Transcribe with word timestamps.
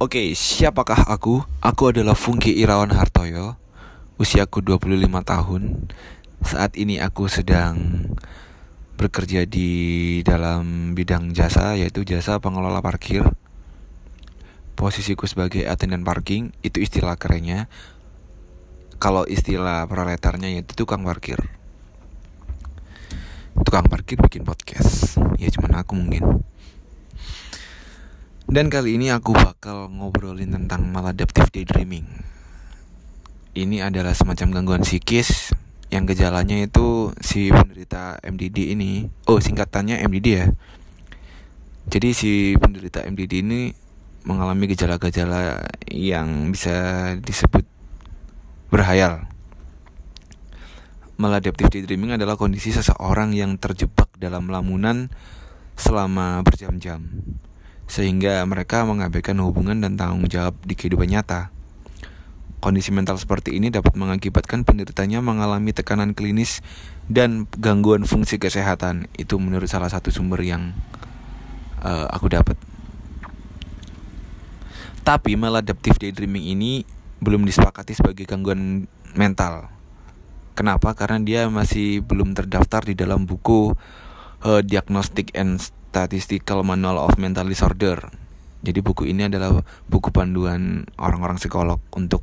Oke, 0.00 0.32
siapakah 0.32 1.12
aku? 1.12 1.44
Aku 1.60 1.92
adalah 1.92 2.16
Fungki 2.16 2.56
Irawan 2.56 2.88
Hartoyo 2.88 3.60
Usiaku 4.16 4.64
25 4.64 4.96
tahun. 5.20 5.92
Saat 6.40 6.80
ini 6.80 7.04
aku 7.04 7.28
sedang 7.28 8.08
bekerja 8.96 9.44
di 9.44 9.68
dalam 10.24 10.96
bidang 10.96 11.36
jasa 11.36 11.76
Yaitu 11.76 12.08
jasa 12.08 12.40
pengelola 12.40 12.80
parkir. 12.80 13.28
Posisiku 14.72 15.28
sebagai 15.28 15.68
attendant 15.68 16.08
parking 16.08 16.56
Itu 16.64 16.80
istilah 16.80 17.20
kerennya. 17.20 17.68
Kalau 18.96 19.28
istilah 19.28 19.84
proletarnya 19.84 20.48
yaitu 20.48 20.72
tukang 20.80 21.04
parkir. 21.04 21.44
Tukang 23.68 23.84
parkir 23.84 24.16
bikin 24.16 24.48
podcast. 24.48 25.20
Ya 25.36 25.52
cuman 25.52 25.84
aku 25.84 25.92
mungkin 25.92 26.40
dan 28.50 28.66
kali 28.66 28.98
ini 28.98 29.14
aku 29.14 29.30
bakal 29.30 29.86
ngobrolin 29.86 30.50
tentang 30.50 30.90
maladaptive 30.90 31.54
daydreaming. 31.54 32.02
Ini 33.54 33.86
adalah 33.86 34.10
semacam 34.10 34.58
gangguan 34.58 34.82
psikis 34.82 35.54
yang 35.94 36.02
gejalanya 36.02 36.58
itu 36.58 37.14
si 37.22 37.54
penderita 37.54 38.18
MDD 38.26 38.74
ini. 38.74 39.06
Oh, 39.30 39.38
singkatannya 39.38 40.02
MDD 40.02 40.26
ya. 40.34 40.50
Jadi 41.94 42.10
si 42.10 42.58
penderita 42.58 43.06
MDD 43.06 43.46
ini 43.46 43.70
mengalami 44.26 44.66
gejala-gejala 44.66 45.70
yang 45.86 46.50
bisa 46.50 47.14
disebut 47.22 47.62
berhayal. 48.66 49.30
Maladaptive 51.22 51.70
daydreaming 51.70 52.18
adalah 52.18 52.34
kondisi 52.34 52.74
seseorang 52.74 53.30
yang 53.30 53.62
terjebak 53.62 54.10
dalam 54.18 54.50
lamunan 54.50 55.06
selama 55.78 56.42
berjam-jam 56.42 57.06
sehingga 57.90 58.38
mereka 58.46 58.86
mengabaikan 58.86 59.34
hubungan 59.42 59.82
dan 59.82 59.98
tanggung 59.98 60.30
jawab 60.30 60.54
di 60.62 60.78
kehidupan 60.78 61.10
nyata. 61.10 61.50
Kondisi 62.62 62.94
mental 62.94 63.18
seperti 63.18 63.58
ini 63.58 63.72
dapat 63.72 63.98
mengakibatkan 63.98 64.62
penderitanya 64.62 65.18
mengalami 65.18 65.74
tekanan 65.74 66.14
klinis 66.14 66.62
dan 67.10 67.50
gangguan 67.58 68.06
fungsi 68.06 68.38
kesehatan. 68.38 69.10
Itu 69.18 69.42
menurut 69.42 69.66
salah 69.66 69.90
satu 69.90 70.14
sumber 70.14 70.38
yang 70.46 70.70
uh, 71.82 72.06
aku 72.14 72.30
dapat. 72.30 72.54
Tapi 75.02 75.34
maladaptive 75.34 75.98
daydreaming 75.98 76.46
ini 76.46 76.86
belum 77.18 77.42
disepakati 77.42 77.96
sebagai 77.96 78.28
gangguan 78.28 78.86
mental. 79.18 79.72
Kenapa? 80.54 80.92
Karena 80.92 81.18
dia 81.18 81.48
masih 81.48 82.04
belum 82.04 82.36
terdaftar 82.36 82.84
di 82.84 82.94
dalam 82.94 83.24
buku 83.24 83.72
uh, 84.44 84.60
Diagnostic 84.60 85.32
and 85.32 85.58
Statistical 85.90 86.62
Manual 86.62 87.02
of 87.02 87.18
Mental 87.18 87.42
Disorder. 87.50 87.98
Jadi 88.62 88.78
buku 88.78 89.10
ini 89.10 89.26
adalah 89.26 89.58
buku 89.90 90.14
panduan 90.14 90.86
orang-orang 90.94 91.42
psikolog 91.42 91.82
untuk 91.90 92.22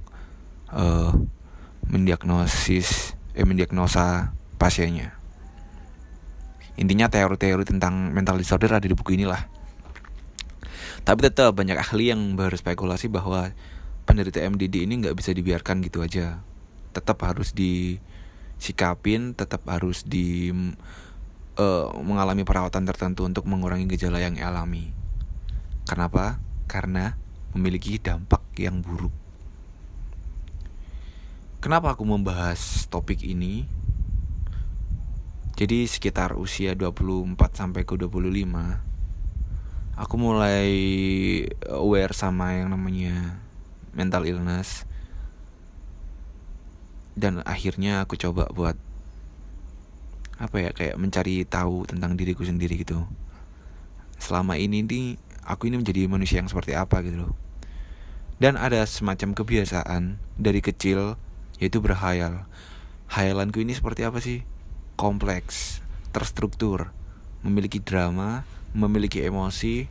uh, 0.71 1.11
mendiagnosis, 1.91 3.19
eh, 3.35 3.43
mendiagnosa 3.43 4.31
pasiennya. 4.55 5.19
Intinya 6.79 7.11
teori-teori 7.11 7.67
tentang 7.67 8.15
mental 8.15 8.39
disorder 8.39 8.79
ada 8.79 8.87
di 8.87 8.95
buku 8.95 9.19
inilah. 9.19 9.49
Tapi 11.03 11.19
tetap 11.27 11.51
banyak 11.51 11.75
ahli 11.75 12.15
yang 12.15 12.39
berspekulasi 12.39 13.11
bahwa 13.11 13.51
penderita 14.07 14.39
MDD 14.39 14.87
ini 14.87 15.03
nggak 15.03 15.17
bisa 15.19 15.35
dibiarkan 15.35 15.83
gitu 15.83 16.07
aja. 16.07 16.39
Tetap 16.95 17.19
harus 17.25 17.51
disikapin, 17.51 19.35
tetap 19.35 19.67
harus 19.67 20.07
di 20.07 20.55
uh, 21.57 21.91
mengalami 21.99 22.45
perawatan 22.45 22.85
tertentu 22.87 23.25
untuk 23.27 23.49
mengurangi 23.49 23.89
gejala 23.89 24.21
yang 24.21 24.37
alami. 24.39 24.93
Kenapa? 25.89 26.39
Karena 26.69 27.17
memiliki 27.51 27.97
dampak 27.97 28.45
yang 28.55 28.79
buruk. 28.79 29.13
Kenapa 31.57 31.97
aku 31.97 32.05
membahas 32.05 32.85
topik 32.87 33.25
ini? 33.25 33.65
Jadi 35.57 35.89
sekitar 35.89 36.37
usia 36.37 36.77
24 36.77 37.33
sampai 37.57 37.81
ke 37.81 37.97
25 37.97 38.87
aku 39.97 40.15
mulai 40.15 40.69
aware 41.73 42.13
sama 42.13 42.53
yang 42.53 42.69
namanya 42.69 43.41
mental 43.97 44.29
illness 44.29 44.85
dan 47.17 47.41
akhirnya 47.49 48.05
aku 48.05 48.13
coba 48.13 48.45
buat 48.53 48.77
apa 50.37 50.61
ya 50.61 50.69
kayak 50.69 51.01
mencari 51.01 51.41
tahu 51.49 51.89
tentang 51.89 52.13
diriku 52.13 52.45
sendiri 52.45 52.77
gitu. 52.77 53.09
Selama 54.21 54.53
ini 54.57 54.85
nih 54.85 55.17
aku 55.45 55.69
ini 55.69 55.81
menjadi 55.81 56.05
manusia 56.05 56.37
yang 56.41 56.49
seperti 56.49 56.77
apa 56.77 57.01
gitu 57.01 57.25
loh. 57.25 57.33
Dan 58.37 58.53
ada 58.53 58.85
semacam 58.85 59.33
kebiasaan 59.33 60.21
dari 60.37 60.61
kecil 60.61 61.17
yaitu 61.57 61.81
berhayal. 61.81 62.45
Hayalanku 63.09 63.65
ini 63.65 63.73
seperti 63.73 64.05
apa 64.05 64.21
sih? 64.21 64.45
Kompleks 64.93 65.81
terstruktur 66.13 66.93
memiliki 67.41 67.81
drama 67.81 68.45
memiliki 68.73 69.25
emosi 69.25 69.89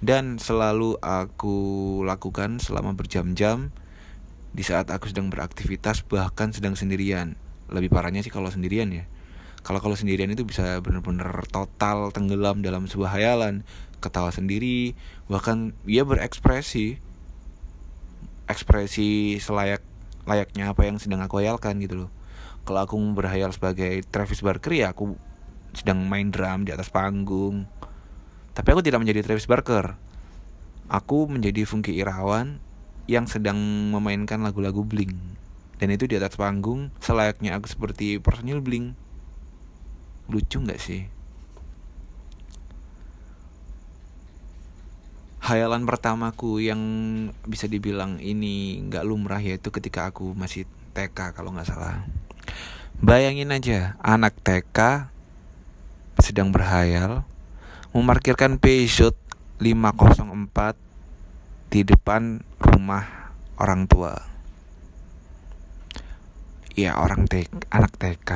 dan 0.00 0.36
selalu 0.40 0.96
aku 1.00 1.56
lakukan 2.04 2.60
selama 2.60 2.96
berjam-jam 2.96 3.72
di 4.50 4.64
saat 4.64 4.92
aku 4.92 5.08
sedang 5.08 5.32
beraktivitas 5.32 6.04
bahkan 6.04 6.52
sedang 6.52 6.76
sendirian. 6.76 7.36
Lebih 7.72 7.88
parahnya 7.88 8.20
sih 8.20 8.32
kalau 8.32 8.52
sendirian 8.52 8.92
ya 8.92 9.08
kalau 9.60 9.80
kalau 9.84 9.92
sendirian 9.92 10.32
itu 10.32 10.48
bisa 10.48 10.80
benar-benar 10.80 11.44
total 11.52 12.08
tenggelam 12.10 12.64
dalam 12.64 12.88
sebuah 12.88 13.12
hayalan. 13.20 13.62
Ketawa 14.00 14.32
sendiri 14.32 14.96
bahkan 15.28 15.76
dia 15.84 16.08
berekspresi. 16.08 16.96
Ekspresi 18.48 19.36
selayak 19.38 19.84
layaknya 20.24 20.72
apa 20.72 20.88
yang 20.88 20.96
sedang 20.96 21.20
aku 21.20 21.44
hayalkan 21.44 21.76
gitu 21.84 22.06
loh. 22.06 22.10
Kalau 22.64 22.80
aku 22.80 22.96
berhayal 23.12 23.52
sebagai 23.52 24.00
Travis 24.08 24.40
Barker 24.40 24.72
ya 24.72 24.96
aku 24.96 25.16
sedang 25.76 26.08
main 26.08 26.32
drum 26.32 26.64
di 26.64 26.72
atas 26.72 26.88
panggung. 26.88 27.68
Tapi 28.56 28.68
aku 28.72 28.80
tidak 28.80 29.04
menjadi 29.04 29.20
Travis 29.22 29.46
Barker. 29.46 29.94
Aku 30.90 31.30
menjadi 31.30 31.62
Funky 31.68 32.00
Irawan 32.00 32.58
yang 33.06 33.28
sedang 33.28 33.60
memainkan 33.92 34.42
lagu-lagu 34.42 34.82
Blink. 34.82 35.14
Dan 35.78 35.92
itu 35.92 36.08
di 36.08 36.16
atas 36.16 36.34
panggung 36.40 36.90
selayaknya 36.98 37.56
aku 37.60 37.70
seperti 37.70 38.18
personil 38.18 38.64
Blink 38.64 38.96
lucu 40.30 40.62
nggak 40.62 40.78
sih? 40.78 41.02
Hayalan 45.42 45.82
pertamaku 45.82 46.62
yang 46.62 46.78
bisa 47.42 47.66
dibilang 47.66 48.22
ini 48.22 48.78
nggak 48.86 49.02
lumrah 49.02 49.42
yaitu 49.42 49.74
ketika 49.74 50.06
aku 50.06 50.30
masih 50.38 50.70
TK 50.94 51.34
kalau 51.34 51.50
nggak 51.50 51.66
salah. 51.66 52.06
Bayangin 53.02 53.50
aja 53.50 53.98
anak 53.98 54.38
TK 54.46 55.10
sedang 56.22 56.54
berhayal 56.54 57.26
memarkirkan 57.90 58.62
Peugeot 58.62 59.18
504 59.58 60.78
di 61.74 61.82
depan 61.82 62.46
rumah 62.62 63.34
orang 63.58 63.90
tua. 63.90 64.14
Ya 66.78 66.94
orang 66.94 67.26
TK, 67.26 67.66
anak 67.74 67.98
TK 67.98 68.30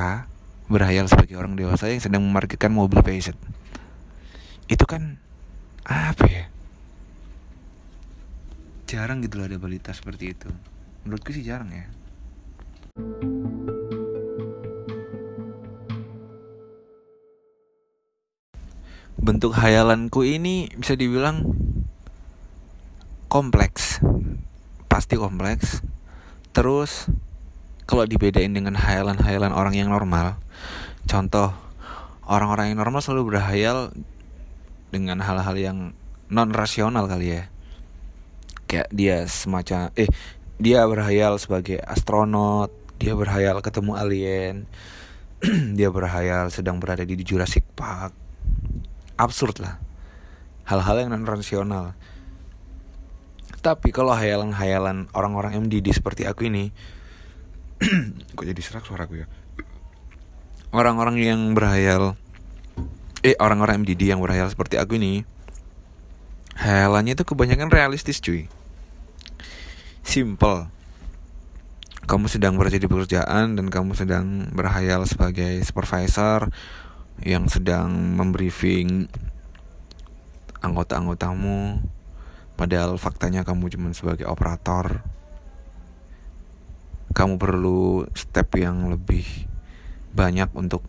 berhayal 0.65 1.05
sebagai 1.05 1.37
orang 1.37 1.53
dewasa 1.53 1.89
yang 1.93 2.01
sedang 2.01 2.25
memarkirkan 2.25 2.73
mobil 2.73 3.01
Peugeot 3.05 3.37
itu 4.65 4.85
kan 4.89 5.21
apa 5.85 6.25
ya? 6.25 6.45
Jarang 8.89 9.21
gitu 9.21 9.37
loh 9.41 9.45
ada 9.45 9.61
balita 9.61 9.93
seperti 9.93 10.33
itu. 10.33 10.49
Menurutku 11.05 11.29
sih 11.29 11.45
jarang 11.45 11.69
ya. 11.69 11.85
Bentuk 19.21 19.57
hayalanku 19.57 20.25
ini 20.25 20.69
bisa 20.73 20.97
dibilang 20.97 21.45
kompleks. 23.29 24.01
Pasti 24.89 25.17
kompleks. 25.17 25.81
Terus 26.53 27.09
kalau 27.85 28.05
dibedain 28.05 28.51
dengan 28.51 28.73
hayalan-hayalan 28.77 29.53
orang 29.53 29.73
yang 29.77 29.89
normal 29.89 30.37
contoh 31.05 31.53
orang-orang 32.25 32.73
yang 32.73 32.81
normal 32.81 33.01
selalu 33.01 33.37
berhayal 33.37 33.93
dengan 34.89 35.21
hal-hal 35.21 35.55
yang 35.57 35.77
non 36.29 36.49
rasional 36.53 37.05
kali 37.05 37.41
ya. 37.41 37.43
Kayak 38.65 38.89
dia 38.89 39.17
semacam 39.29 39.93
eh 39.93 40.09
dia 40.57 40.81
berhayal 40.87 41.37
sebagai 41.37 41.77
astronot 41.85 42.73
dia 42.95 43.11
berhayal 43.11 43.59
ketemu 43.59 43.91
alien 43.99 44.55
dia 45.77 45.91
berhayal 45.91 46.49
sedang 46.49 46.81
berada 46.81 47.05
di 47.05 47.21
Jurassic 47.21 47.61
Park. 47.77 48.15
Absurd 49.15 49.61
lah. 49.61 49.77
Hal-hal 50.65 51.05
yang 51.05 51.13
non 51.13 51.29
rasional 51.29 51.93
tapi 53.65 53.89
kalau 53.89 54.13
hayalan-hayalan 54.13 55.09
orang-orang 55.17 55.57
MDD 55.65 55.89
seperti 55.89 56.29
aku 56.29 56.53
ini 56.53 56.69
kok 58.35 58.45
jadi 58.45 58.61
serak 58.61 58.87
suaraku 58.87 59.23
ya? 59.23 59.27
Orang-orang 60.75 61.19
yang 61.19 61.41
berhayal 61.55 62.19
eh 63.25 63.33
orang-orang 63.41 63.81
MDD 63.81 64.13
yang 64.13 64.21
berhayal 64.21 64.45
seperti 64.51 64.77
aku 64.77 65.01
ini 65.01 65.25
hayalannya 66.55 67.17
itu 67.17 67.25
kebanyakan 67.25 67.73
realistis 67.73 68.21
cuy. 68.21 68.47
Simple. 70.05 70.69
Kamu 72.05 72.29
sedang 72.29 72.53
bekerja 72.53 72.77
di 72.77 72.85
pekerjaan 72.85 73.57
dan 73.57 73.65
kamu 73.73 73.97
sedang 73.97 74.53
berhayal 74.53 75.09
sebagai 75.09 75.57
supervisor 75.65 76.53
yang 77.25 77.49
sedang 77.49 78.13
membriefing 78.13 79.09
anggota-anggotamu 80.61 81.81
padahal 82.53 83.01
faktanya 83.01 83.41
kamu 83.41 83.73
cuma 83.73 83.89
sebagai 83.91 84.27
operator 84.27 85.01
kamu 87.15 87.39
perlu 87.39 88.03
step 88.11 88.59
yang 88.59 88.91
lebih 88.91 89.23
banyak 90.11 90.51
untuk 90.51 90.83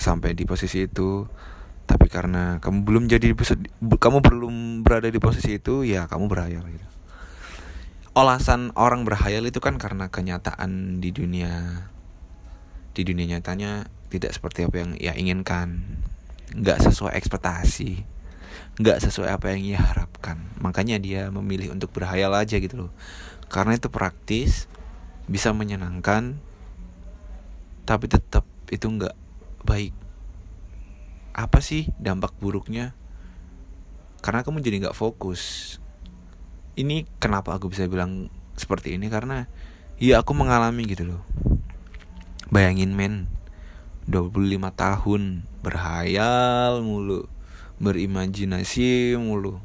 sampai 0.00 0.32
di 0.32 0.48
posisi 0.48 0.88
itu. 0.88 1.28
Tapi 1.84 2.08
karena 2.08 2.64
kamu 2.64 2.78
belum 2.80 3.04
jadi 3.12 3.36
kamu 3.76 4.24
belum 4.24 4.54
berada 4.80 5.12
di 5.12 5.20
posisi 5.20 5.60
itu 5.60 5.84
ya 5.84 6.08
kamu 6.08 6.32
berhayal 6.32 6.64
gitu. 6.64 6.86
Olasan 8.16 8.72
orang 8.72 9.04
berhayal 9.04 9.44
itu 9.44 9.60
kan 9.60 9.76
karena 9.76 10.08
kenyataan 10.08 11.02
di 11.04 11.12
dunia 11.12 11.84
di 12.96 13.02
dunia 13.04 13.36
nyatanya 13.36 13.90
tidak 14.08 14.32
seperti 14.32 14.64
apa 14.64 14.80
yang 14.80 14.90
ia 14.96 15.12
inginkan. 15.12 15.84
Nggak 16.56 16.88
sesuai 16.88 17.20
ekspektasi. 17.20 18.00
Nggak 18.80 19.04
sesuai 19.04 19.28
apa 19.28 19.52
yang 19.52 19.76
ia 19.76 19.80
harapkan. 19.84 20.40
Makanya 20.64 20.96
dia 20.96 21.28
memilih 21.28 21.76
untuk 21.76 21.92
berhayal 21.92 22.32
aja 22.32 22.56
gitu 22.56 22.88
loh. 22.88 22.92
Karena 23.52 23.76
itu 23.76 23.92
praktis 23.92 24.72
bisa 25.24 25.56
menyenangkan 25.56 26.36
tapi 27.84 28.08
tetap 28.08 28.48
itu 28.72 28.88
nggak 28.88 29.12
baik. 29.64 29.92
Apa 31.36 31.60
sih 31.60 31.92
dampak 32.00 32.32
buruknya? 32.40 32.96
Karena 34.24 34.40
kamu 34.40 34.64
jadi 34.64 34.88
nggak 34.88 34.96
fokus. 34.96 35.76
Ini 36.74 37.04
kenapa 37.20 37.54
aku 37.54 37.68
bisa 37.68 37.84
bilang 37.84 38.32
seperti 38.56 38.96
ini? 38.96 39.12
Karena 39.12 39.44
ya 40.00 40.24
aku 40.24 40.32
mengalami 40.32 40.88
gitu 40.88 41.04
loh. 41.04 41.22
Bayangin 42.48 42.96
men 42.96 43.28
25 44.08 44.32
tahun 44.72 45.22
berhayal 45.64 46.80
mulu 46.80 47.28
berimajinasi 47.80 49.20
mulu. 49.20 49.60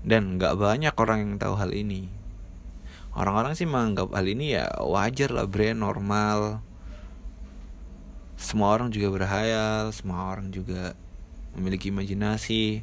Dan 0.00 0.40
nggak 0.40 0.56
banyak 0.56 0.94
orang 0.96 1.18
yang 1.20 1.32
tahu 1.36 1.60
hal 1.60 1.76
ini 1.76 2.19
orang-orang 3.14 3.58
sih 3.58 3.66
menganggap 3.66 4.14
hal 4.14 4.26
ini 4.26 4.54
ya 4.54 4.70
wajar 4.82 5.34
lah 5.34 5.46
bre 5.46 5.74
normal. 5.74 6.62
Semua 8.40 8.72
orang 8.72 8.88
juga 8.88 9.12
berhayal 9.12 9.92
semua 9.92 10.32
orang 10.32 10.48
juga 10.48 10.96
memiliki 11.54 11.90
imajinasi. 11.92 12.80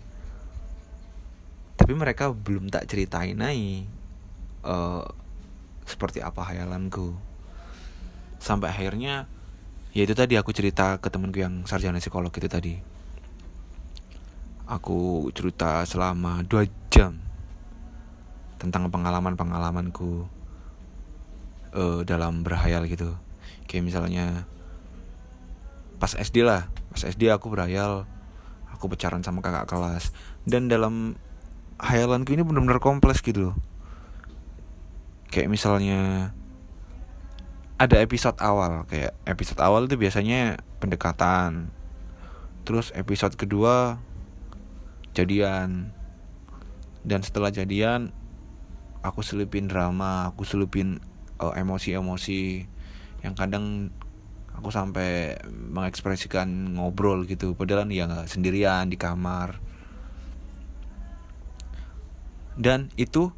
Tapi 1.77 1.93
mereka 1.93 2.33
belum 2.33 2.67
tak 2.67 2.89
ceritain 2.89 3.37
nih 3.37 3.87
uh, 4.67 5.05
seperti 5.87 6.19
apa 6.19 6.43
hayalanku. 6.43 7.15
Sampai 8.37 8.69
akhirnya 8.69 9.25
ya 9.95 10.05
itu 10.05 10.13
tadi 10.13 10.37
aku 10.37 10.53
cerita 10.53 10.99
ke 11.01 11.07
temenku 11.09 11.41
yang 11.41 11.63
sarjana 11.65 11.97
psikolog 11.97 12.29
itu 12.29 12.49
tadi. 12.51 12.75
Aku 14.67 15.31
cerita 15.31 15.87
selama 15.87 16.43
dua 16.43 16.67
jam 16.91 17.26
tentang 18.57 18.89
pengalaman-pengalamanku 18.89 20.25
uh, 21.73 22.01
dalam 22.05 22.41
berhayal 22.41 22.85
gitu. 22.89 23.17
Kayak 23.69 23.83
misalnya 23.89 24.25
pas 25.97 26.13
SD 26.13 26.45
lah. 26.45 26.69
Pas 26.93 27.01
SD 27.01 27.29
aku 27.29 27.49
berhayal 27.53 28.05
aku 28.73 28.89
pacaran 28.89 29.21
sama 29.25 29.41
kakak 29.41 29.69
kelas. 29.69 30.13
Dan 30.45 30.69
dalam 30.69 31.17
hayalanku 31.77 32.33
ini 32.33 32.41
benar-benar 32.41 32.81
kompleks 32.81 33.21
gitu 33.21 33.53
kayak 35.31 35.51
misalnya 35.51 36.31
ada 37.77 38.01
episode 38.01 38.39
awal. 38.41 38.89
Kayak 38.89 39.13
episode 39.29 39.61
awal 39.61 39.85
itu 39.85 39.99
biasanya 39.99 40.57
pendekatan. 40.81 41.69
Terus 42.65 42.89
episode 42.97 43.37
kedua 43.37 44.01
jadian. 45.13 45.93
Dan 47.05 47.21
setelah 47.23 47.53
jadian 47.53 48.11
aku 49.05 49.21
selipin 49.21 49.69
drama 49.69 50.31
aku 50.31 50.45
selipin 50.45 51.01
uh, 51.41 51.53
emosi-emosi 51.53 52.65
yang 53.25 53.33
kadang 53.33 53.93
aku 54.57 54.73
sampai 54.73 55.37
mengekspresikan 55.45 56.73
ngobrol 56.73 57.23
gitu. 57.29 57.53
Padahal 57.53 57.85
ya 57.93 58.09
nggak 58.09 58.29
sendirian 58.29 58.89
di 58.89 58.97
kamar. 58.97 59.61
Dan 62.57 62.89
itu 62.97 63.29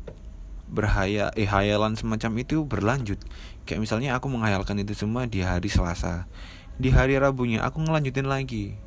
berhaya 0.71 1.33
eh 1.35 1.49
hayalan 1.49 1.99
semacam 1.99 2.31
itu 2.39 2.63
berlanjut. 2.63 3.19
Kayak 3.67 3.83
misalnya 3.83 4.15
aku 4.15 4.31
menghayalkan 4.31 4.79
itu 4.79 4.95
semua 4.95 5.27
di 5.27 5.43
hari 5.43 5.67
Selasa. 5.67 6.31
Di 6.79 6.95
hari 6.95 7.19
Rabunya 7.19 7.67
aku 7.67 7.83
ngelanjutin 7.83 8.31
lagi. 8.31 8.79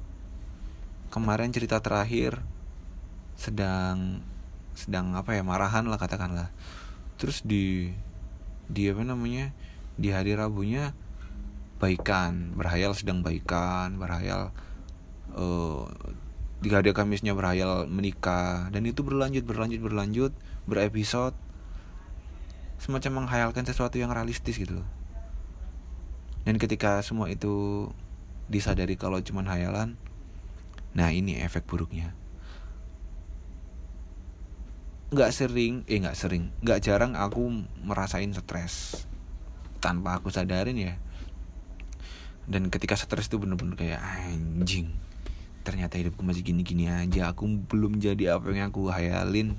Kemarin 1.12 1.52
cerita 1.52 1.84
terakhir 1.84 2.40
sedang 3.36 4.24
sedang 4.72 5.14
apa 5.14 5.36
ya 5.36 5.42
marahan 5.44 5.86
lah 5.86 5.98
katakanlah. 6.00 6.50
Terus 7.20 7.44
di 7.44 7.92
di 8.68 8.88
apa 8.88 9.04
namanya 9.04 9.52
di 10.00 10.08
hari 10.10 10.32
Rabunya 10.32 10.96
baikan 11.82 12.54
berhayal 12.54 12.94
sedang 12.94 13.26
baikan 13.26 13.98
berhayal 13.98 14.54
uh, 15.34 15.84
di 16.62 16.70
hari 16.70 16.94
Kamisnya 16.94 17.34
berhayal 17.34 17.90
menikah. 17.90 18.70
Dan 18.70 18.86
itu 18.86 19.02
berlanjut 19.02 19.44
berlanjut 19.44 19.80
berlanjut 19.82 20.32
berepisode. 20.64 21.34
Semacam 22.82 23.26
menghayalkan 23.26 23.62
sesuatu 23.62 23.94
yang 23.98 24.10
realistis 24.10 24.58
gitu 24.58 24.82
loh. 24.82 24.88
Dan 26.42 26.58
ketika 26.58 26.98
semua 27.06 27.30
itu 27.30 27.86
disadari 28.52 29.00
kalau 29.00 29.16
cuma 29.24 29.40
hayalan 29.48 29.96
nah 30.92 31.08
ini 31.08 31.40
efek 31.40 31.64
buruknya 31.64 32.12
nggak 35.12 35.30
sering 35.30 35.84
eh 35.92 36.00
nggak 36.00 36.16
sering 36.16 36.48
nggak 36.64 36.80
jarang 36.80 37.12
aku 37.12 37.68
merasain 37.84 38.32
stres. 38.32 39.04
Tanpa 39.78 40.18
aku 40.18 40.32
sadarin 40.32 40.78
ya. 40.78 40.94
Dan 42.48 42.72
ketika 42.72 42.96
stres 42.96 43.28
itu 43.28 43.38
bener-bener 43.38 43.76
kayak 43.78 44.00
anjing 44.00 44.90
ternyata 45.62 45.94
hidupku 45.94 46.26
masih 46.26 46.42
gini-gini 46.42 46.90
aja 46.90 47.30
aku 47.30 47.46
belum 47.46 48.02
jadi 48.02 48.34
apa 48.34 48.50
yang 48.50 48.74
aku 48.74 48.90
hayalin. 48.90 49.54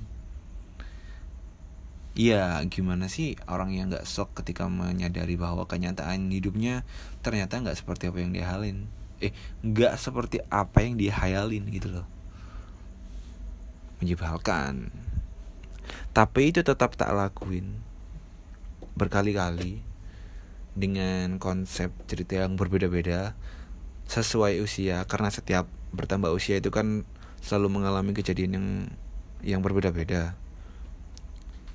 Iya 2.14 2.62
gimana 2.70 3.10
sih 3.10 3.34
orang 3.50 3.74
yang 3.74 3.90
gak 3.90 4.06
sok 4.06 4.38
ketika 4.38 4.70
menyadari 4.70 5.34
bahwa 5.34 5.66
kenyataan 5.66 6.30
hidupnya 6.30 6.86
ternyata 7.26 7.58
gak 7.58 7.74
seperti 7.74 8.06
apa 8.06 8.22
yang 8.22 8.30
dia 8.30 8.46
halin 8.46 8.86
Eh 9.18 9.34
gak 9.66 9.98
seperti 9.98 10.38
apa 10.46 10.82
yang 10.86 10.94
dia 10.94 11.10
hayalin 11.10 11.66
gitu 11.74 11.90
loh. 11.90 12.06
Menyebalkan 13.98 14.94
Tapi 16.14 16.54
itu 16.54 16.62
tetap 16.62 16.94
tak 16.94 17.10
lakuin. 17.10 17.82
Berkali-kali 18.94 19.82
Dengan 20.78 21.42
konsep 21.42 21.90
cerita 22.06 22.38
yang 22.38 22.54
berbeda-beda 22.54 23.34
Sesuai 24.06 24.62
usia. 24.62 25.02
Karena 25.10 25.34
setiap 25.34 25.66
bertambah 25.90 26.30
usia 26.30 26.62
itu 26.62 26.70
kan 26.70 27.02
selalu 27.42 27.82
mengalami 27.82 28.14
kejadian 28.14 28.52
yang 28.54 28.68
yang 29.44 29.60
berbeda-beda. 29.60 30.38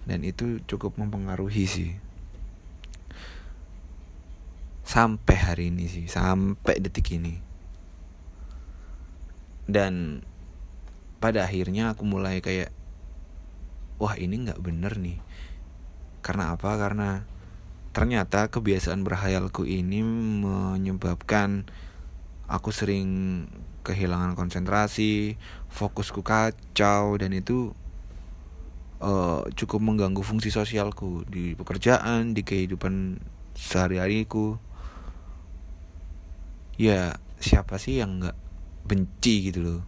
Dan 0.08 0.25
itu 0.25 0.63
cukup 0.65 0.96
mempengaruhi 0.96 1.65
sih. 1.69 1.91
Sampai 4.88 5.38
hari 5.38 5.69
ini 5.69 5.86
sih 5.86 6.10
sampai 6.10 6.81
detik 6.81 7.13
ini. 7.13 7.38
Dan 9.69 10.25
pada 11.22 11.46
akhirnya 11.46 11.93
aku 11.93 12.08
mulai 12.08 12.41
kayak 12.41 12.74
wah 14.00 14.15
ini 14.15 14.48
nggak 14.48 14.63
bener 14.63 14.96
nih 14.98 15.20
karena 16.24 16.56
apa 16.56 16.75
karena 16.79 17.24
ternyata 17.91 18.48
kebiasaan 18.48 19.03
berhayalku 19.03 19.68
ini 19.68 20.03
menyebabkan 20.46 21.68
aku 22.50 22.74
sering 22.74 23.46
kehilangan 23.86 24.38
konsentrasi, 24.38 25.39
fokusku 25.74 26.22
kacau 26.22 27.18
dan 27.18 27.34
itu 27.34 27.74
uh, 29.01 29.41
cukup 29.58 29.79
mengganggu 29.82 30.22
fungsi 30.22 30.53
sosialku 30.53 31.25
di 31.25 31.58
pekerjaan, 31.58 32.38
di 32.38 32.46
kehidupan 32.46 33.18
sehari-hariku. 33.56 34.60
Ya, 36.79 37.20
siapa 37.41 37.82
sih 37.82 38.00
yang 38.00 38.24
nggak 38.24 38.38
benci 38.88 39.51
gitu 39.51 39.60
loh? 39.65 39.82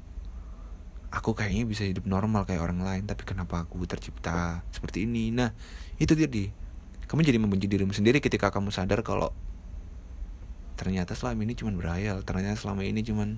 Aku 1.11 1.35
kayaknya 1.35 1.67
bisa 1.67 1.83
hidup 1.83 2.07
normal 2.07 2.47
kayak 2.47 2.63
orang 2.63 2.79
lain, 2.79 3.03
tapi 3.03 3.27
kenapa 3.27 3.67
aku 3.67 3.83
tercipta 3.83 4.63
seperti 4.71 5.03
ini? 5.03 5.29
Nah, 5.35 5.51
itu 5.99 6.15
jadi 6.15 6.47
kamu 7.05 7.27
jadi 7.27 7.39
membenci 7.39 7.67
dirimu 7.67 7.91
sendiri 7.91 8.23
ketika 8.23 8.47
kamu 8.47 8.71
sadar 8.71 9.03
kalau 9.03 9.35
ternyata 10.79 11.11
selama 11.13 11.43
ini 11.43 11.53
cuman 11.53 11.75
berhayal, 11.75 12.23
ternyata 12.23 12.55
selama 12.55 12.87
ini 12.87 13.03
cuman 13.03 13.35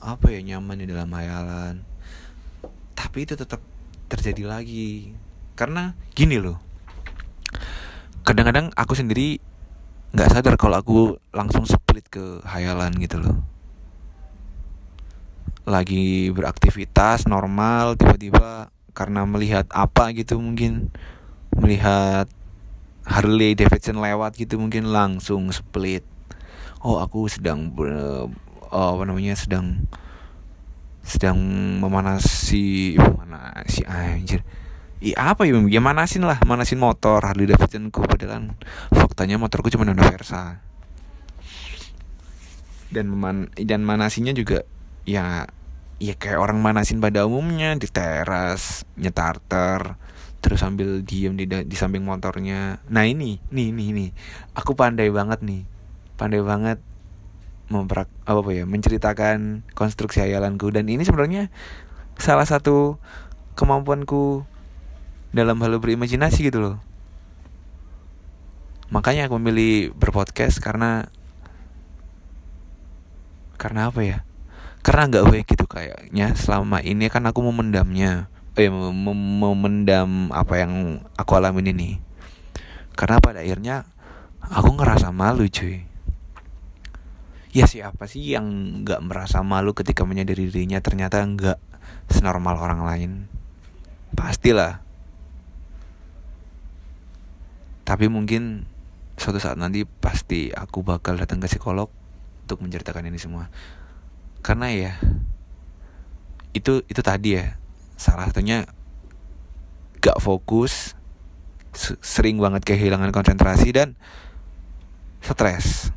apa 0.00 0.30
ya 0.30 0.40
nyaman 0.40 0.78
di 0.78 0.86
dalam 0.86 1.10
hayalan. 1.10 1.82
Tapi 2.94 3.26
itu 3.26 3.34
tetap 3.34 3.58
terjadi 4.06 4.46
lagi. 4.46 5.10
Karena 5.58 5.92
gini 6.14 6.38
loh 6.38 6.70
kadang-kadang 8.30 8.70
aku 8.78 8.94
sendiri 8.94 9.42
nggak 10.14 10.30
sadar 10.30 10.54
kalau 10.54 10.76
aku 10.78 10.98
langsung 11.34 11.66
split 11.66 12.06
ke 12.06 12.38
hayalan 12.46 12.94
gitu 13.02 13.18
loh 13.18 13.42
lagi 15.70 16.28
beraktivitas 16.34 17.30
normal 17.30 17.94
tiba-tiba 17.94 18.74
karena 18.90 19.22
melihat 19.24 19.70
apa 19.70 20.10
gitu 20.12 20.42
mungkin 20.42 20.90
melihat 21.54 22.26
Harley 23.06 23.56
Davidson 23.56 23.98
lewat 23.98 24.36
gitu 24.38 24.60
mungkin 24.60 24.90
langsung 24.90 25.50
split. 25.50 26.04
Oh 26.84 27.00
aku 27.00 27.26
sedang 27.30 27.72
oh, 27.76 28.28
apa 28.96 29.02
namanya 29.06 29.34
sedang 29.34 29.88
sedang 31.00 31.38
memanasi 31.80 32.96
mana 33.00 33.64
si 33.66 33.82
anjir. 33.88 34.44
I 35.00 35.16
apa 35.16 35.48
ya 35.48 35.56
ya 35.64 35.80
manasin 35.80 36.28
lah 36.28 36.36
manasin 36.44 36.76
motor 36.76 37.24
Harley 37.24 37.48
Davidson 37.48 37.88
ku 37.88 38.04
padahal 38.04 38.52
faktanya 38.92 39.40
motorku 39.40 39.72
cuma 39.72 39.88
Honda 39.88 40.04
Versa. 40.06 40.60
Dan 42.90 43.10
man 43.16 43.48
dan 43.56 43.80
manasinya 43.86 44.34
juga 44.34 44.66
ya 45.08 45.48
ya 46.00 46.16
kayak 46.16 46.40
orang 46.40 46.58
manasin 46.64 46.98
pada 46.98 47.28
umumnya 47.28 47.76
di 47.76 47.86
teras 47.86 48.88
nyetarter 48.96 50.00
terus 50.40 50.64
sambil 50.64 51.04
diem 51.04 51.36
di 51.36 51.44
di 51.44 51.76
samping 51.76 52.00
motornya. 52.00 52.80
Nah 52.88 53.04
ini 53.04 53.36
nih 53.52 53.68
nih 53.70 53.88
nih. 53.92 54.10
Aku 54.56 54.72
pandai 54.72 55.12
banget 55.12 55.44
nih 55.44 55.68
pandai 56.16 56.44
banget 56.44 56.76
memprak 57.72 58.08
apa, 58.28 58.44
apa 58.44 58.50
ya 58.52 58.64
menceritakan 58.64 59.68
konstruksi 59.76 60.24
hayalanku. 60.24 60.72
Dan 60.72 60.88
ini 60.88 61.04
sebenarnya 61.04 61.52
salah 62.16 62.48
satu 62.48 62.96
kemampuanku 63.56 64.48
dalam 65.36 65.60
hal 65.60 65.76
berimajinasi 65.76 66.48
gitu 66.48 66.60
loh. 66.60 66.76
Makanya 68.92 69.28
aku 69.28 69.36
memilih 69.38 69.92
berpodcast 69.96 70.58
karena 70.64 71.12
karena 73.60 73.92
apa 73.92 74.00
ya 74.00 74.18
karena 74.80 75.02
nggak 75.12 75.26
baik 75.28 75.46
gitu 75.52 75.68
kayaknya 75.68 76.32
selama 76.32 76.80
ini 76.80 77.12
kan 77.12 77.28
aku 77.28 77.44
memendamnya 77.44 78.32
eh 78.56 78.68
memendam 78.68 80.28
apa 80.34 80.60
yang 80.60 81.04
aku 81.14 81.32
alami 81.38 81.64
ini. 81.70 81.90
Karena 82.96 83.22
pada 83.22 83.40
akhirnya 83.40 83.86
aku 84.40 84.76
ngerasa 84.76 85.14
malu 85.14 85.46
cuy. 85.48 85.86
Ya 87.50 87.66
siapa 87.66 88.06
sih 88.06 88.36
yang 88.36 88.46
nggak 88.84 89.00
merasa 89.02 89.42
malu 89.42 89.74
ketika 89.74 90.04
menyadari 90.04 90.50
dirinya? 90.50 90.78
Ternyata 90.82 91.22
nggak 91.22 91.58
senormal 92.10 92.58
orang 92.58 92.82
lain. 92.84 93.10
Pastilah. 94.14 94.82
Tapi 97.86 98.06
mungkin 98.06 98.68
suatu 99.18 99.42
saat 99.42 99.58
nanti 99.58 99.82
pasti 99.82 100.54
aku 100.54 100.86
bakal 100.86 101.18
datang 101.18 101.42
ke 101.42 101.50
psikolog 101.50 101.90
untuk 102.46 102.62
menceritakan 102.62 103.10
ini 103.10 103.18
semua 103.18 103.50
karena 104.40 104.72
ya 104.72 104.92
itu 106.56 106.82
itu 106.90 107.00
tadi 107.04 107.38
ya 107.38 107.60
salah 107.94 108.26
satunya 108.26 108.66
gak 110.00 110.18
fokus 110.18 110.96
sering 112.02 112.40
banget 112.42 112.66
kehilangan 112.66 113.14
konsentrasi 113.14 113.70
dan 113.70 113.94
stres. 115.22 115.94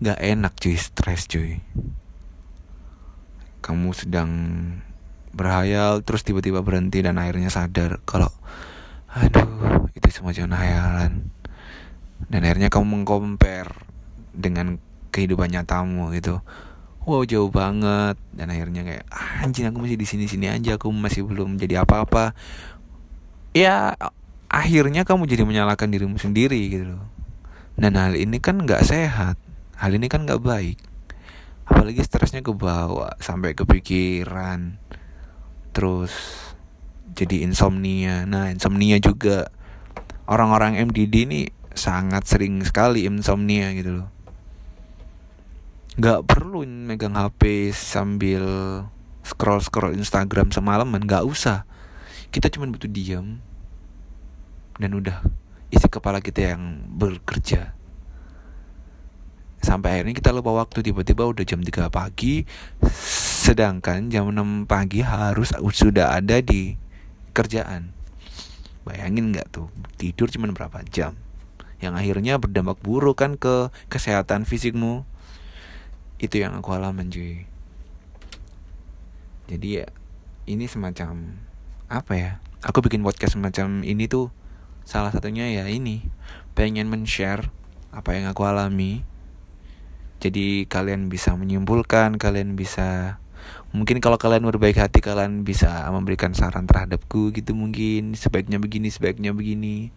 Gak 0.00 0.20
enak 0.20 0.54
cuy, 0.56 0.76
stres 0.78 1.28
cuy. 1.28 1.60
Kamu 3.60 3.92
sedang 3.92 4.30
berhayal 5.34 6.06
terus 6.06 6.22
tiba-tiba 6.22 6.62
berhenti 6.62 7.02
dan 7.02 7.18
akhirnya 7.18 7.50
sadar 7.50 7.98
kalau 8.06 8.30
aduh 9.10 9.90
itu 9.92 10.08
semua 10.14 10.32
cuma 10.32 10.56
hayalan. 10.56 11.28
Dan 12.30 12.40
akhirnya 12.46 12.72
kamu 12.72 13.04
mengcompare 13.04 13.74
dengan 14.32 14.80
kehidupan 15.14 15.54
nyatamu 15.54 16.10
gitu. 16.18 16.42
Wow 17.06 17.22
jauh 17.22 17.54
banget. 17.54 18.18
Dan 18.34 18.50
akhirnya 18.50 18.82
kayak 18.82 19.06
anjing 19.38 19.70
aku 19.70 19.78
masih 19.86 19.94
di 19.94 20.06
sini 20.10 20.26
sini 20.26 20.50
aja 20.50 20.74
aku 20.74 20.90
masih 20.90 21.22
belum 21.22 21.54
jadi 21.54 21.86
apa-apa. 21.86 22.34
Ya 23.54 23.94
akhirnya 24.50 25.06
kamu 25.06 25.30
jadi 25.30 25.46
menyalahkan 25.46 25.86
dirimu 25.86 26.18
sendiri 26.18 26.58
gitu 26.66 26.98
loh. 26.98 27.06
Dan 27.78 27.94
hal 27.94 28.18
ini 28.18 28.42
kan 28.42 28.58
nggak 28.58 28.82
sehat. 28.82 29.38
Hal 29.78 29.94
ini 29.94 30.10
kan 30.10 30.26
nggak 30.26 30.42
baik. 30.42 30.82
Apalagi 31.70 32.02
stresnya 32.02 32.42
ke 32.42 32.50
bawah 32.50 33.14
sampai 33.22 33.54
kepikiran 33.54 34.82
terus 35.70 36.10
jadi 37.14 37.46
insomnia. 37.46 38.26
Nah 38.26 38.50
insomnia 38.50 38.98
juga. 38.98 39.54
Orang-orang 40.24 40.80
MDD 40.88 41.28
ini 41.28 41.40
sangat 41.76 42.24
sering 42.24 42.64
sekali 42.64 43.04
insomnia 43.04 43.68
gitu 43.76 44.00
loh 44.00 44.13
nggak 45.94 46.26
perlu 46.26 46.66
megang 46.66 47.14
HP 47.14 47.70
sambil 47.70 48.42
scroll 49.22 49.62
scroll 49.62 49.94
Instagram 49.94 50.50
semalaman 50.50 51.06
nggak 51.06 51.22
usah. 51.22 51.62
Kita 52.34 52.50
cuma 52.50 52.66
butuh 52.66 52.90
diam 52.90 53.38
dan 54.78 54.90
udah. 54.90 55.22
Isi 55.70 55.86
kepala 55.86 56.18
kita 56.18 56.54
yang 56.54 56.90
bekerja. 56.90 57.74
Sampai 59.62 59.98
akhirnya 59.98 60.14
kita 60.18 60.34
lupa 60.34 60.52
waktu. 60.66 60.82
Tiba-tiba 60.82 61.24
udah 61.30 61.46
jam 61.46 61.62
3 61.62 61.88
pagi. 61.88 62.44
Sedangkan 63.46 64.10
jam 64.10 64.28
6 64.28 64.66
pagi 64.66 65.00
harus 65.00 65.54
sudah 65.54 66.14
ada 66.14 66.42
di 66.42 66.74
kerjaan. 67.32 67.94
Bayangin 68.82 69.32
nggak 69.32 69.48
tuh? 69.50 69.70
Tidur 69.96 70.28
cuma 70.28 70.50
berapa 70.50 70.82
jam? 70.90 71.16
Yang 71.80 71.94
akhirnya 72.02 72.34
berdampak 72.36 72.82
buruk 72.82 73.18
kan 73.22 73.38
ke 73.40 73.72
kesehatan 73.88 74.44
fisikmu 74.44 75.06
itu 76.18 76.40
yang 76.40 76.54
aku 76.58 76.74
alami 76.74 77.06
cuy. 77.10 77.46
Jadi 79.50 79.82
ya 79.82 79.86
ini 80.48 80.64
semacam 80.64 81.40
apa 81.90 82.12
ya 82.16 82.30
aku 82.64 82.80
bikin 82.80 83.04
podcast 83.04 83.36
semacam 83.36 83.84
ini 83.84 84.08
tuh 84.08 84.32
salah 84.88 85.12
satunya 85.12 85.48
ya 85.52 85.68
ini 85.68 86.04
pengen 86.56 86.88
men-share 86.88 87.50
apa 87.92 88.16
yang 88.16 88.30
aku 88.30 88.46
alami. 88.46 89.04
Jadi 90.22 90.64
kalian 90.64 91.12
bisa 91.12 91.36
menyimpulkan 91.36 92.16
kalian 92.16 92.56
bisa 92.56 93.20
mungkin 93.76 94.00
kalau 94.00 94.16
kalian 94.16 94.48
berbaik 94.48 94.80
hati 94.80 95.04
kalian 95.04 95.44
bisa 95.44 95.84
memberikan 95.92 96.32
saran 96.32 96.64
terhadapku 96.64 97.34
gitu 97.36 97.52
mungkin 97.52 98.16
sebaiknya 98.16 98.56
begini 98.56 98.88
sebaiknya 98.88 99.36
begini. 99.36 99.92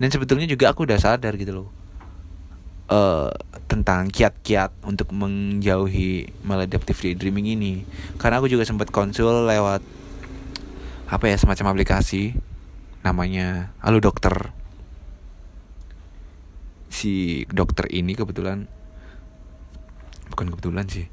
Dan 0.00 0.08
sebetulnya 0.08 0.48
juga 0.48 0.72
aku 0.72 0.88
udah 0.88 0.96
sadar 0.96 1.36
gitu 1.36 1.52
loh 1.52 1.79
uh, 2.90 3.30
tentang 3.70 4.10
kiat-kiat 4.10 4.74
untuk 4.82 5.14
menjauhi 5.14 6.34
maladaptive 6.42 6.98
daydreaming 6.98 7.54
ini. 7.54 7.86
Karena 8.18 8.42
aku 8.42 8.50
juga 8.50 8.66
sempat 8.66 8.90
konsul 8.90 9.46
lewat 9.46 9.80
apa 11.10 11.24
ya 11.26 11.38
semacam 11.38 11.74
aplikasi 11.74 12.34
namanya 13.06 13.72
halo 13.80 14.02
dokter. 14.02 14.52
Si 16.90 17.46
dokter 17.48 17.86
ini 17.94 18.12
kebetulan 18.18 18.66
bukan 20.28 20.46
kebetulan 20.52 20.86
sih 20.86 21.06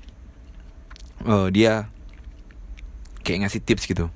uh, 1.25 1.49
dia 1.49 1.89
kayak 3.25 3.47
ngasih 3.47 3.61
tips 3.63 3.89
gitu. 3.89 4.11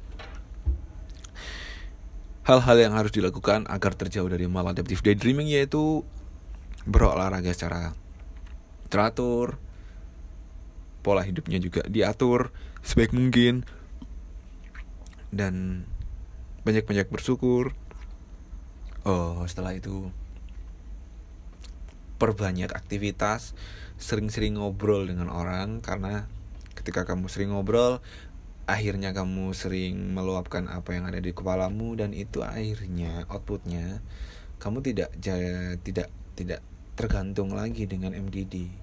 Hal-hal 2.41 2.77
yang 2.81 2.93
harus 2.97 3.13
dilakukan 3.13 3.69
agar 3.69 3.93
terjauh 3.93 4.27
dari 4.27 4.49
maladaptive 4.49 5.01
daydreaming 5.05 5.49
yaitu 5.49 6.01
berolahraga 6.85 7.53
secara 7.53 7.93
teratur 8.91 9.61
pola 11.01 11.25
hidupnya 11.25 11.57
juga 11.57 11.81
diatur 11.89 12.53
sebaik 12.85 13.11
mungkin. 13.13 13.65
Dan 15.33 15.85
banyak-banyak 16.61 17.09
bersyukur. 17.09 17.73
Oh 19.01 19.41
setelah 19.49 19.73
itu 19.73 20.13
perbanyak 22.21 22.69
aktivitas 22.69 23.57
sering-sering 23.97 24.61
ngobrol 24.61 25.09
dengan 25.09 25.33
orang. 25.33 25.81
Karena 25.81 26.29
ketika 26.77 27.03
kamu 27.05 27.27
sering 27.27 27.53
ngobrol 27.53 27.99
akhirnya 28.69 29.11
kamu 29.11 29.51
sering 29.57 30.13
meluapkan 30.13 30.69
apa 30.69 30.93
yang 30.93 31.09
ada 31.09 31.17
di 31.17 31.33
kepalamu. 31.33 31.97
Dan 31.97 32.13
itu 32.13 32.45
akhirnya 32.45 33.25
outputnya 33.25 34.05
kamu 34.61 34.85
tidak 34.85 35.09
jaya, 35.17 35.73
tidak 35.81 36.13
tidak 36.37 36.61
tergantung 36.95 37.55
lagi 37.55 37.87
dengan 37.87 38.13
MDD 38.13 38.81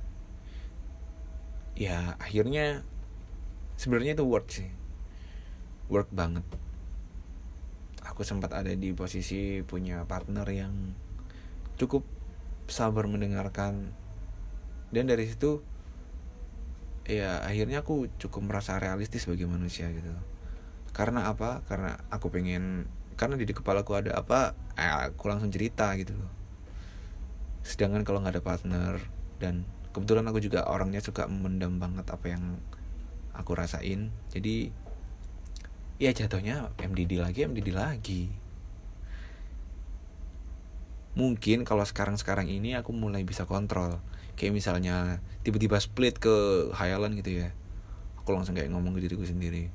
ya 1.79 2.19
akhirnya 2.19 2.83
sebenarnya 3.79 4.19
itu 4.19 4.27
work 4.27 4.47
sih. 4.51 4.69
Work 5.87 6.11
banget. 6.11 6.43
Aku 8.03 8.27
sempat 8.27 8.51
ada 8.51 8.75
di 8.75 8.91
posisi 8.91 9.63
punya 9.63 10.03
partner 10.05 10.45
yang 10.51 10.75
cukup 11.79 12.03
sabar 12.67 13.07
mendengarkan. 13.07 13.95
Dan 14.91 15.07
dari 15.07 15.31
situ 15.31 15.63
ya 17.07 17.41
akhirnya 17.47 17.87
aku 17.87 18.11
cukup 18.19 18.51
merasa 18.51 18.77
realistis 18.83 19.25
sebagai 19.25 19.47
manusia 19.47 19.87
gitu. 19.95 20.11
Karena 20.91 21.31
apa? 21.31 21.63
Karena 21.71 21.95
aku 22.11 22.35
pengen 22.35 22.91
karena 23.15 23.39
di 23.39 23.55
kepala 23.55 23.87
aku 23.87 23.95
ada 23.95 24.19
apa 24.19 24.59
eh, 24.75 25.15
aku 25.15 25.27
langsung 25.31 25.51
cerita 25.51 25.91
gitu 25.99 26.15
loh 26.15 26.38
sedangkan 27.63 28.03
kalau 28.07 28.23
nggak 28.23 28.39
ada 28.39 28.45
partner 28.45 28.93
dan 29.39 29.67
kebetulan 29.93 30.27
aku 30.31 30.39
juga 30.39 30.69
orangnya 30.69 31.03
suka 31.03 31.27
mendam 31.27 31.81
banget 31.83 32.07
apa 32.11 32.27
yang 32.31 32.61
aku 33.35 33.55
rasain. 33.55 34.11
Jadi 34.31 34.71
ya 35.99 36.15
jatuhnya 36.15 36.71
MDD 36.79 37.19
lagi 37.23 37.47
MDD 37.47 37.71
lagi. 37.75 38.31
Mungkin 41.19 41.67
kalau 41.67 41.83
sekarang-sekarang 41.83 42.47
ini 42.47 42.79
aku 42.79 42.95
mulai 42.95 43.27
bisa 43.27 43.43
kontrol. 43.43 43.99
Kayak 44.39 44.55
misalnya 44.55 45.19
tiba-tiba 45.43 45.83
split 45.83 46.23
ke 46.23 46.71
hayalan 46.79 47.19
gitu 47.19 47.43
ya. 47.43 47.51
Aku 48.23 48.31
langsung 48.31 48.55
kayak 48.55 48.71
ngomong 48.71 48.95
ke 48.95 49.03
diriku 49.03 49.27
sendiri. 49.27 49.67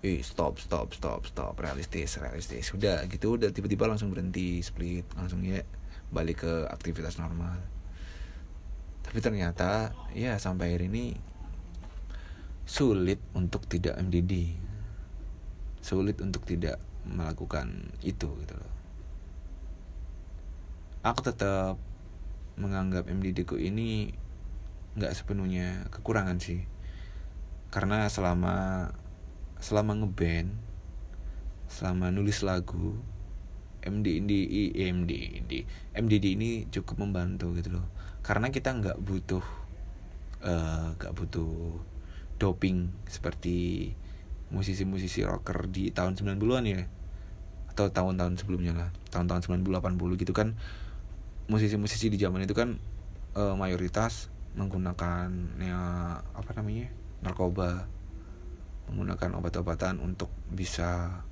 Eh 0.00 0.24
stop 0.24 0.56
stop 0.56 0.96
stop 0.96 1.28
stop. 1.28 1.52
Realistis 1.60 2.16
realistis. 2.16 2.72
Udah 2.72 3.04
gitu. 3.04 3.36
Udah 3.36 3.52
tiba-tiba 3.52 3.84
langsung 3.84 4.08
berhenti 4.08 4.64
split. 4.64 5.04
Langsung 5.12 5.44
ya 5.44 5.60
balik 6.12 6.44
ke 6.44 6.52
aktivitas 6.68 7.16
normal. 7.16 7.58
Tapi 9.02 9.18
ternyata 9.18 9.96
ya 10.12 10.38
sampai 10.38 10.76
hari 10.76 10.86
ini 10.92 11.16
sulit 12.68 13.18
untuk 13.34 13.66
tidak 13.66 13.98
MDD 13.98 14.62
sulit 15.82 16.22
untuk 16.22 16.46
tidak 16.46 16.78
melakukan 17.02 17.90
itu 18.06 18.30
gitu 18.30 18.54
loh. 18.54 18.72
Aku 21.02 21.18
tetap 21.26 21.74
menganggap 22.54 23.10
MDD 23.10 23.42
ku 23.42 23.58
ini 23.58 24.14
nggak 24.94 25.10
sepenuhnya 25.10 25.90
kekurangan 25.90 26.38
sih. 26.38 26.62
Karena 27.74 28.06
selama 28.06 28.86
selama 29.58 29.98
ngeband 29.98 30.54
selama 31.66 32.14
nulis 32.14 32.46
lagu 32.46 33.02
MD 33.82 34.22
MD 34.22 34.32
MD 34.78 35.12
MD 35.42 35.52
MDD 35.98 36.26
ini 36.38 36.50
cukup 36.70 37.02
membantu 37.02 37.50
gitu 37.58 37.74
loh. 37.78 37.86
Karena 38.22 38.48
kita 38.54 38.70
nggak 38.70 38.98
butuh 39.02 39.44
uh, 40.46 40.94
nggak 40.98 41.12
butuh 41.18 41.82
doping 42.38 42.90
seperti 43.06 43.90
musisi-musisi 44.54 45.26
rocker 45.26 45.66
di 45.66 45.90
tahun 45.90 46.14
90-an 46.14 46.64
ya. 46.66 46.82
Atau 47.74 47.90
tahun-tahun 47.90 48.38
sebelumnya 48.38 48.72
lah. 48.76 48.90
Tahun-tahun 49.10 49.42
90 49.50 49.66
80 49.66 50.22
gitu 50.22 50.32
kan. 50.36 50.54
Musisi-musisi 51.50 52.06
di 52.06 52.18
zaman 52.22 52.46
itu 52.46 52.54
kan 52.54 52.78
uh, 53.34 53.58
mayoritas 53.58 54.30
menggunakan 54.54 55.32
ya 55.58 55.80
apa 56.22 56.50
namanya 56.54 56.92
narkoba. 57.24 57.90
Menggunakan 58.86 59.38
obat-obatan 59.40 59.98
untuk 59.98 60.28
bisa 60.52 61.22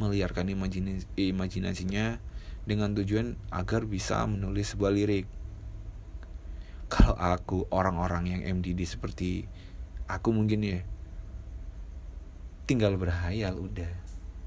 meliarkan 0.00 0.48
imajinasi 0.48 1.04
imajinasinya 1.20 2.16
dengan 2.64 2.96
tujuan 2.96 3.36
agar 3.52 3.84
bisa 3.84 4.24
menulis 4.24 4.72
sebuah 4.72 4.96
lirik. 4.96 5.28
Kalau 6.88 7.14
aku 7.14 7.68
orang-orang 7.70 8.32
yang 8.32 8.40
MDD 8.58 8.82
seperti 8.88 9.44
aku 10.08 10.32
mungkin 10.32 10.64
ya 10.64 10.80
tinggal 12.64 12.96
berhayal 12.96 13.60
udah. 13.60 13.92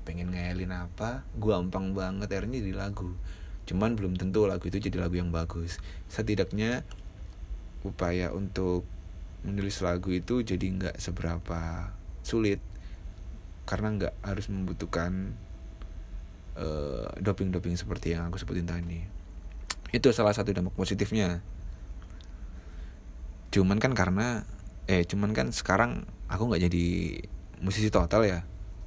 Pengen 0.04 0.36
ngayalin 0.36 0.74
apa 0.74 1.24
gampang 1.38 1.96
banget 1.96 2.28
akhirnya 2.34 2.60
di 2.60 2.74
lagu. 2.76 3.16
Cuman 3.64 3.96
belum 3.96 4.20
tentu 4.20 4.44
lagu 4.50 4.68
itu 4.68 4.82
jadi 4.82 5.08
lagu 5.08 5.16
yang 5.16 5.32
bagus. 5.32 5.80
Setidaknya 6.12 6.84
upaya 7.88 8.36
untuk 8.36 8.84
menulis 9.44 9.80
lagu 9.84 10.12
itu 10.12 10.44
jadi 10.44 10.64
nggak 10.64 10.96
seberapa 11.00 11.92
sulit 12.24 12.60
karena 13.64 13.88
nggak 13.96 14.14
harus 14.24 14.46
membutuhkan 14.52 15.36
uh, 16.60 17.10
doping-doping 17.20 17.76
seperti 17.80 18.16
yang 18.16 18.28
aku 18.28 18.40
sebutin 18.40 18.68
tadi. 18.68 19.02
Itu 19.94 20.12
salah 20.12 20.36
satu 20.36 20.52
dampak 20.52 20.76
positifnya. 20.76 21.40
Cuman 23.54 23.78
kan 23.78 23.94
karena 23.94 24.44
eh 24.90 25.08
cuman 25.08 25.32
kan 25.32 25.54
sekarang 25.54 26.04
aku 26.28 26.50
nggak 26.50 26.68
jadi 26.68 26.86
musisi 27.64 27.88
total 27.94 28.26
ya. 28.28 28.40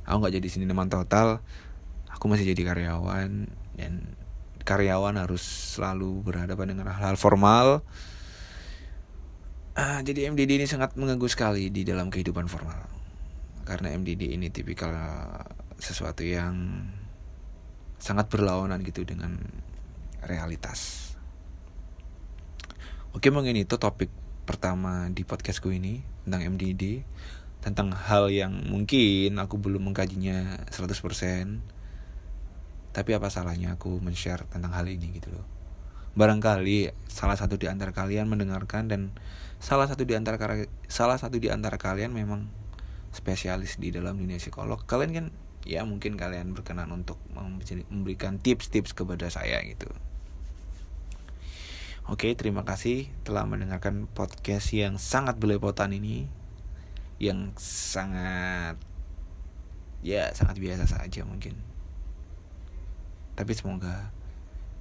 Aku 0.05 0.21
nggak 0.23 0.37
jadi 0.43 0.49
seniman 0.51 0.91
total. 0.91 1.41
Aku 2.11 2.29
masih 2.29 2.49
jadi 2.53 2.63
karyawan 2.75 3.49
dan 3.77 3.93
karyawan 4.67 5.15
harus 5.21 5.45
selalu 5.79 6.27
berhadapan 6.27 6.75
dengan 6.75 6.91
hal-hal 6.91 7.17
formal. 7.17 7.87
Uh, 9.77 10.01
jadi 10.01 10.33
MDD 10.33 10.57
ini 10.57 10.65
sangat 10.65 10.97
mengganggu 10.97 11.29
sekali 11.29 11.69
di 11.69 11.85
dalam 11.85 12.09
kehidupan 12.09 12.49
formal 12.49 12.96
karena 13.67 13.93
MDD 13.93 14.33
ini 14.33 14.49
tipikal 14.49 14.95
sesuatu 15.77 16.23
yang 16.23 16.87
sangat 17.99 18.31
berlawanan 18.31 18.81
gitu 18.87 19.03
dengan 19.03 19.37
realitas 20.23 21.13
oke 23.13 23.29
mungkin 23.29 23.59
itu 23.59 23.75
topik 23.77 24.09
pertama 24.47 25.11
di 25.11 25.27
podcastku 25.27 25.75
ini 25.75 26.01
tentang 26.25 26.57
MDD 26.57 27.03
tentang 27.67 27.91
hal 27.91 28.31
yang 28.31 28.55
mungkin 28.71 29.35
aku 29.43 29.59
belum 29.59 29.91
mengkajinya 29.91 30.71
100% 30.71 31.77
tapi 32.97 33.13
apa 33.13 33.29
salahnya 33.29 33.77
aku 33.77 34.01
men-share 34.01 34.49
tentang 34.49 34.73
hal 34.73 34.89
ini 34.89 35.21
gitu 35.21 35.29
loh. 35.29 35.45
Barangkali 36.17 36.97
salah 37.13 37.37
satu 37.37 37.61
di 37.61 37.69
antara 37.69 37.93
kalian 37.93 38.25
mendengarkan 38.25 38.89
dan 38.89 39.13
salah 39.61 39.85
satu 39.85 40.09
di 40.09 40.17
antara 40.17 40.41
salah 40.89 41.21
satu 41.21 41.37
di 41.37 41.53
antara 41.53 41.77
kalian 41.77 42.17
memang 42.17 42.49
spesialis 43.13 43.77
di 43.77 43.95
dalam 43.95 44.17
dunia 44.19 44.39
psikolog. 44.39 44.83
Kalian 44.87 45.13
kan 45.13 45.27
ya 45.67 45.83
mungkin 45.83 46.15
kalian 46.15 46.55
berkenan 46.55 46.91
untuk 46.95 47.19
memberikan 47.33 48.39
tips-tips 48.39 48.95
kepada 48.95 49.27
saya 49.29 49.63
gitu. 49.67 49.91
Oke, 52.07 52.39
terima 52.39 52.63
kasih 52.63 53.11
telah 53.27 53.43
mendengarkan 53.51 54.07
podcast 54.07 54.71
yang 54.71 54.95
sangat 54.95 55.43
belepotan 55.43 55.91
ini. 55.91 56.31
Yang 57.19 57.59
sangat 57.59 58.79
ya 60.07 60.31
sangat 60.31 60.63
biasa 60.63 60.87
saja 60.87 61.27
mungkin 61.27 61.59
tapi 63.37 63.53
semoga 63.53 64.15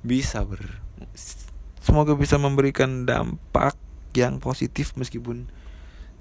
bisa 0.05 0.45
ber 0.45 0.79
semoga 1.81 2.15
bisa 2.15 2.39
memberikan 2.39 3.09
dampak 3.09 3.75
yang 4.15 4.39
positif 4.39 4.95
meskipun 4.95 5.51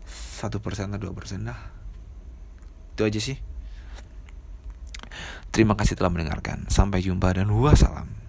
satu 0.08 0.58
persen 0.64 0.90
atau 0.90 1.08
dua 1.08 1.14
persen 1.14 1.46
lah 1.46 1.73
itu 2.94 3.02
aja 3.02 3.20
sih. 3.20 3.36
Terima 5.50 5.74
kasih 5.74 5.98
telah 5.98 6.14
mendengarkan. 6.14 6.70
Sampai 6.70 7.02
jumpa 7.02 7.34
dan 7.34 7.50
wassalam 7.50 8.23